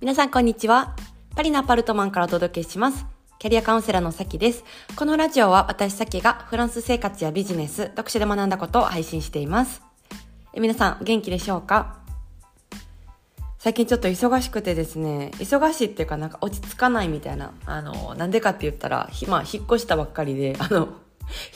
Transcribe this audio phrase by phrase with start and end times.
[0.00, 0.96] 皆さんこんにちは。
[1.36, 3.04] パリのアパルトマンからお届けします。
[3.38, 4.64] キャリアカウンセラーのさきです。
[4.96, 9.82] このラジオは私さきがフランス生活やビジネス、読書で学んだことを配信しています。
[10.54, 11.98] え皆さん元気でしょうか？
[13.58, 20.88] 最近ちょっと忙しくてですね、忙しいっていうかなんか落ち着かないみたいな、あの、なんでかって言ったら、まあ、引っ越したばっかりで、あの、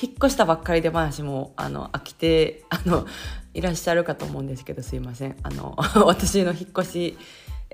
[0.02, 3.06] 引っ越したばっかりで話も、あの、飽きて、あの、
[3.54, 5.36] いらっしゃるかと思うんですけど、すいません。
[5.42, 7.18] あの、 私の引っ越し、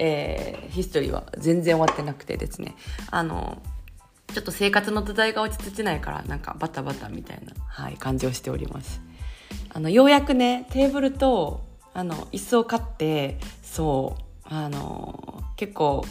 [0.00, 2.74] えー、ヒストリーは全然終わってなくてですね、
[3.10, 3.60] あの、
[4.32, 9.00] ちょっと生活の土台が落ち着いないから、なんかバタバタみたいな、はい、感じをしております。
[9.72, 11.60] あの、ようやくね、テーブルと、
[11.92, 16.04] あの、椅子を買って、そう、あの、結構、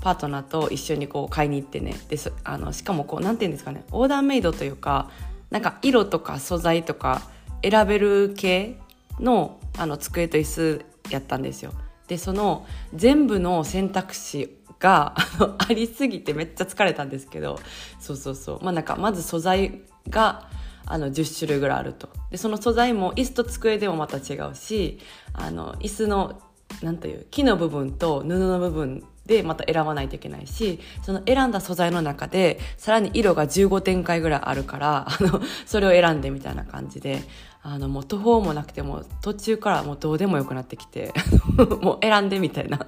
[0.00, 1.94] パートナーと一緒にこう買いに行ってね。
[2.08, 5.10] であのしかもこうなんて言うんですかねオーダーメイドというか
[5.50, 7.22] なんか色とか素材とか
[7.62, 8.78] 選べる系
[9.18, 11.72] のあの机と椅子やったんですよ。
[12.08, 15.14] でその全部の選択肢が
[15.58, 17.58] ありすぎてめっちゃ疲れたんですけど。
[18.00, 18.64] そうそうそう。
[18.64, 20.48] まあなんかまず素材が
[20.86, 22.08] あの10種類ぐらいあると。
[22.30, 24.98] でその素材も椅子と机でもまた違うし
[25.32, 26.42] あの椅子の
[26.82, 37.22] なんという木の部分と布の部分でまた選ばないといけないしその選んだ素材の中でさらに色が15展開ぐらいあるからあのそれを選んでみたいな感じで。
[37.62, 41.12] あのもう途方もなくても途中からもうどうでもよくなってきて
[41.82, 42.86] もう選んでみたいな。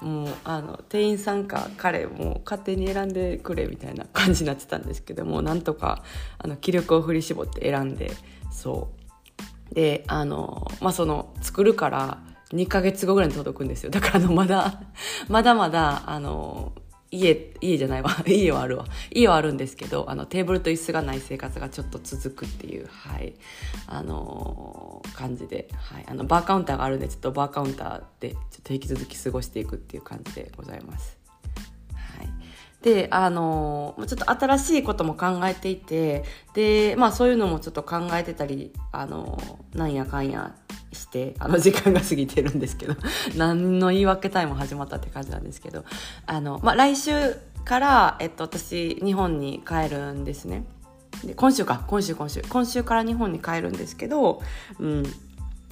[0.00, 6.02] もうあの店員さんか彼も勝手に選んでくれみたいな感じになってたんですけどもなんとか
[6.38, 8.12] あの気力を振り絞って選んで
[8.50, 8.88] そ
[9.70, 9.74] う。
[9.74, 12.18] であのまあその作るから
[12.52, 13.90] 2ヶ月後ぐらいに届くんですよ。
[13.90, 14.82] だからあのまだ
[15.28, 16.72] まだまだあの
[17.10, 18.10] 家家じゃないわ。
[18.26, 18.84] 家はあるわ。
[19.10, 23.34] 家はあるんですけどあのテーブルと椅子がない生活がちょっと続くっていうはい。
[23.86, 31.18] あの感じで、はい、あのバーカウンターがあるんでちょっとバーカウンターでちょっと引き続き過ごしていくっていう感じでございます。
[31.94, 32.28] はい。
[32.82, 39.40] で、あのちょっと新しいことも考えていて、で、まあそういうのもちょっと考えてたり、あの
[39.74, 40.54] なんやかんや
[40.92, 42.94] して、あの 時間が過ぎてるんですけど、
[43.36, 45.84] 何の言い訳タイム始まったって感じなんですけど、
[46.26, 47.12] あの、まあ来週
[47.64, 50.64] から、えっと、私、日本に帰るんですね。
[51.24, 52.42] で、今週か、今週、今週。
[52.48, 54.42] 今週から日本に帰るんですけど、
[54.78, 55.04] うん。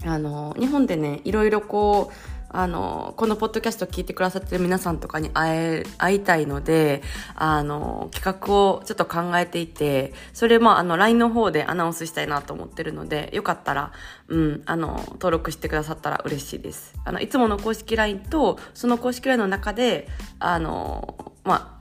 [0.05, 7.03] あの、日本でね、いろいろこう、あの、このポッドキャスト聞いてくださってる皆さんとかに会え、会いたいので、
[7.35, 13.93] あの、企画をちょっと考えていて、それもあの、LINE の方でアナウンスしたいなと思ってるので、よかったら、
[14.29, 16.95] うん、あの、登録してくださったら嬉しいです。
[17.05, 20.09] あの、いつもの公式 LINE と、その公式 LINE の中で、
[20.39, 21.77] あの、まあ、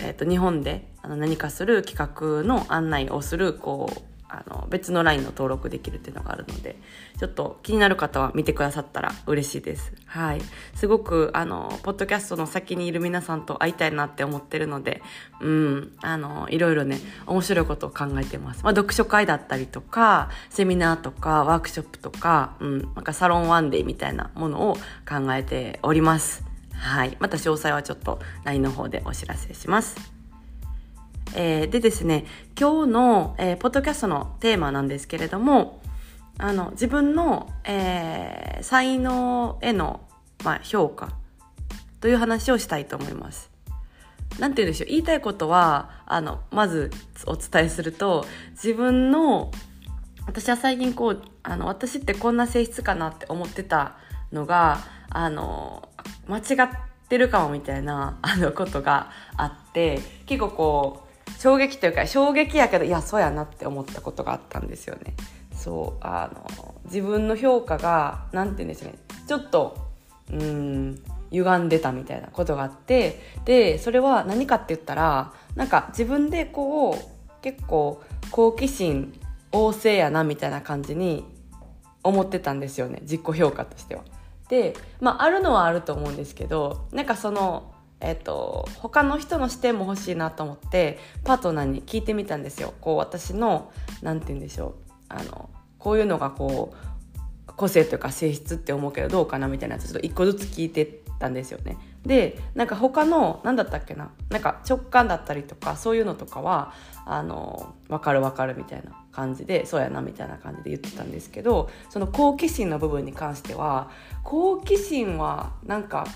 [0.00, 6.76] えっ、と、日本であの何かする企画の案内をする、こう、あの別の LINE の登録できるっていうのがあるので
[7.18, 9.92] ちょっと気になる方は見てくださったら嬉しいです。
[10.06, 10.40] はい。
[10.74, 15.02] すごくあのポッドキャストの先にいる皆さんと会いたいなって思ってるので
[15.40, 15.92] うん。
[16.00, 24.74] あのいろいろね面白いことを考えてます、まあ、読書会だったりとかセミナーとかワークショップとか、うん、なんかサロンワンデーみたいなものを
[25.08, 26.44] 考えております。
[26.72, 27.16] はい。
[27.20, 30.21] また詳細はちょっと LINE の方でお知らせします。
[31.34, 32.24] えー、でですね、
[32.58, 35.80] 今日の、えー、ポッドキャストのテーマなんですけれども、
[36.38, 40.00] あの、自分の、えー、才能への、
[40.44, 41.10] まあ、評価
[42.00, 43.50] という話をしたいと思います。
[44.38, 46.90] なんて言うんでしょう、言いたいことは、あの、まず
[47.26, 49.50] お伝えすると、自分の、
[50.26, 53.96] 私は最近こう、あの、私ってこんな性質かなって思ってた
[54.32, 55.88] のが、あの、
[56.28, 56.68] 間違っ
[57.08, 61.01] てるかもみたいな、あの、ことがあって、結構こう、
[61.42, 65.14] 衝撃というか衝撃やけどいやそうやなって思ったことがあったんですよね。
[65.52, 68.94] そうあの自分の評価が何て言うんですね。
[69.26, 69.76] ちょっと
[70.32, 71.02] うん
[71.32, 78.00] 歪んでたみたいなことがあってでそれは何かって言ったらなんか自分でこう結構
[78.30, 79.12] 好奇心
[79.50, 81.24] 旺盛やなみたいな感じに
[82.04, 83.00] 思ってたんですよね。
[83.02, 84.04] 自己評価としては。
[84.48, 87.71] でまああるのはあると思うんですけどなんかその
[88.02, 92.74] えっと、他の人の視点も欲しいなと思ってパートナーに聞いてみたんですよ。
[92.80, 93.72] こう私の
[94.02, 94.74] なんて言うんでしょう
[95.08, 101.78] あのこういうのがこう個性というか性質って思うけどどうかなみたいなちょっと一個ずつ聞いてたんですよね。
[102.04, 106.72] でなんか他の何だったっけななんか直感だったりとかそういうのとかは
[107.06, 113.90] あの分かる分かるみたいな感じでそうやなみたいな感じで言ってたんですけどその好奇心の部分に関しては
[114.24, 116.06] 好奇心はなんか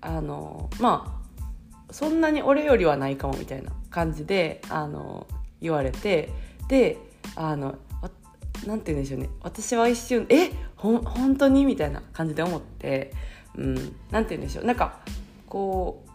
[0.00, 1.17] あのまあ
[1.90, 5.26] そんなに俺よりはないかもみたいな感じであの
[5.60, 6.30] 言われて
[6.68, 6.98] で
[7.34, 7.76] あの
[8.66, 9.30] なんて言うんでしょうね。
[9.42, 13.12] 私は一瞬えほ本当にみたいな感じで思って、
[13.56, 13.74] うん、
[14.10, 14.64] なんて言うんでしょう。
[14.64, 14.98] なんか
[15.46, 16.08] こう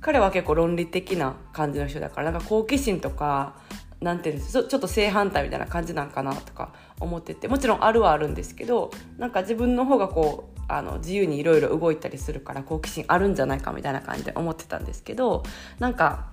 [0.00, 3.54] 彼は結構論理的な感じの人だからなんか好奇心とか
[4.00, 15.42] なんていうんですちょっと正反対みたいな感じなんかなとか思っててもちろんあるはあるんですけどなんか自分の方がこうあの自由にいろいろ動いたりするから好奇心あるんじゃないかみたいな感じで思ってたんですけど
[15.80, 16.28] なんか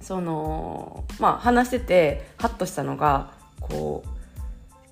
[0.00, 4.08] そのまあ話しててハッとしたのがこう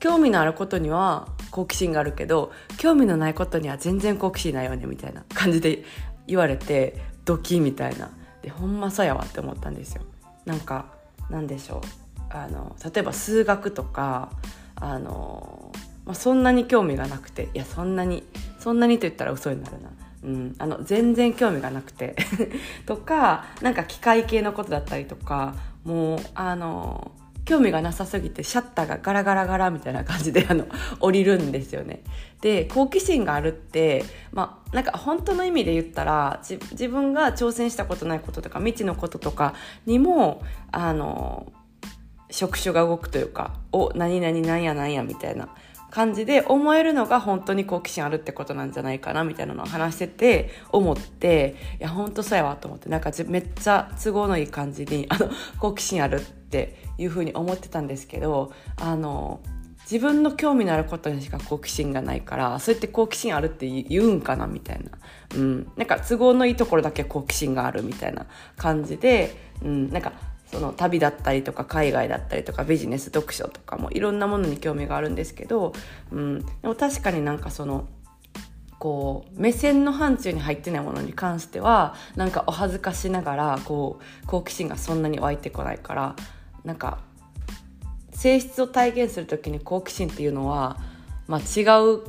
[0.00, 5.84] 興味のあることには好奇心があるけど興味のないことには全然好奇心ないよねみたいな感じで
[6.26, 8.11] 言われてドキみたいな
[8.43, 10.02] でほんまそうやわって思ったんですよ。
[10.44, 10.87] なんか
[11.31, 11.81] なんでしょう
[12.31, 14.31] あの例えば数学とか
[14.75, 15.70] あの、
[16.05, 18.25] まあ、そんなに興味がなくていやそんなに
[18.62, 19.91] そんなにと言ったら嘘になるな。
[20.23, 22.14] うん、あの全然興味がなくて
[22.87, 27.11] とかなんか機械系のことだったりとかもうあの
[27.44, 30.67] 興味がなさすぎてシャッターがガラガラガラみたいな感じで あの
[31.00, 32.05] 降りるんですよね。
[32.41, 39.55] で好奇心があるってまあなんか本当の意味で言ったら自分が挑戦したことないこととか未知のこととか
[39.87, 41.53] にもあの
[42.31, 45.49] 触手が動くというか「お何々なんやなんや」みたいな
[45.93, 55.29] 感じで思えるのが本当に好奇心あるってことなんじゃないかなみたいなのを話してて思っていや本当そうやわと思ってなんかめっちゃ都合のいい感じに あの
[55.59, 59.41] 好奇心あるっていうふうに思ってたんですけどあの
[59.83, 64.91] 自分の興味のあることにしか好奇心がないからそうやって好奇心あるって言うんかなみたいな、
[65.37, 70.12] うん、なんか都合のいいところだけ好奇心があるみたいな感じで、うん、なんか
[70.53, 75.73] その旅だったりとか海外だったりとかビジネス読書とかもいろんなものに興味があるんですけど、
[76.11, 77.89] うん、でも確かになんかその
[78.79, 86.17] こう目線の範疇に入ってないものに関してはなんかお恥ずかしながらこう好奇心がそんなに湧いてこないから
[86.65, 86.99] なんか
[88.13, 90.77] 性質を体現する時に好奇心っていうのは、
[91.29, 92.03] まあ、違う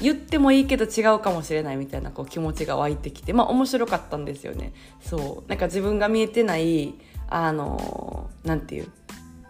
[0.00, 4.72] 言ってもいいけど違うかもしれないみたいなこう気持ちが湧いてきてまあ面白かったんですよね。
[5.00, 5.48] そう。
[5.48, 6.94] なんか自分が見えてない
[7.28, 8.88] あのなんていう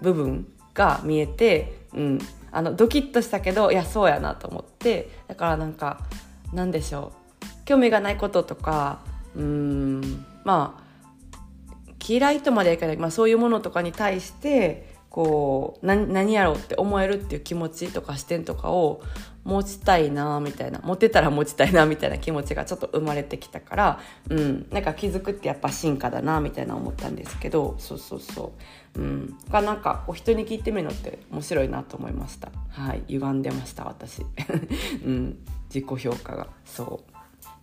[0.03, 2.19] 部分が見えて、うん、
[2.50, 5.11] あのドキッとしたけどいやそうやなと思って。
[5.29, 6.00] だからなんか
[6.53, 7.12] なんでしょ
[7.43, 7.65] う。
[7.65, 9.01] 興味がないこととか
[9.35, 10.25] うん。
[10.44, 10.89] まあ
[12.06, 19.02] 嫌いとまではいかない、まあ、そういうものとかに対してこう何やろうって思えるっていう気持ちとか視点とかを
[19.44, 28.20] 持ちたいなみたいな持てたら持ちたいなみたいな気持ちがちょっと生まれてきたから、うん、なんか気づくってやっぱ進化だなみたいな思ったんですけどそうそう。
[28.20, 28.52] そ
[28.96, 32.50] う、うん、がなんかお人に聞いてみるのって面白いなと思いました。
[32.70, 33.02] はい。
[33.08, 34.22] 歪んでました私、
[35.02, 35.38] うん、
[35.72, 36.49] 自己評価が。
[36.66, 37.18] そう。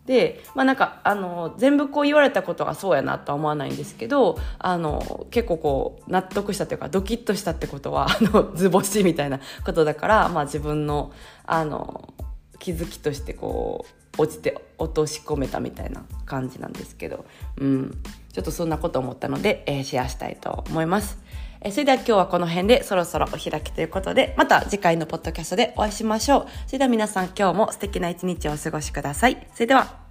[0.05, 11.11] で、まあなんか、あの、全部こう言われたことがそうやなとは思わないんですけど、あの、結構こう、納得したというか、ドキッとしたってことは、あの、図星みたいなことだから、まあ自分の、
[11.45, 12.13] あの、
[12.59, 13.85] 気づきとしてこ
[14.17, 17.25] う、落ちて落とし込めたみたいな感じなんですけど、
[17.57, 17.97] うん。
[18.31, 21.17] ちょっとそんなこと思ったので、えー、シェアしたいと思います。
[21.65, 26.47] えそれでは今日はこの辺でそろそろお開きということで、また次回のポッドキャストでお会いしましょう。
[26.67, 29.47] それでは皆さん今日も素敵な一日をお過ごしください。
[29.51, 30.04] それでは。